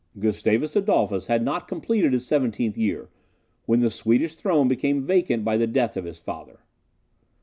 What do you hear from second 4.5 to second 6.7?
became vacant by the death of his father.